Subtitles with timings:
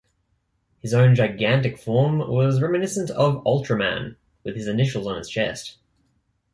[0.79, 5.77] His own gigantic form was reminiscent of Ultraman with his initials on his chest.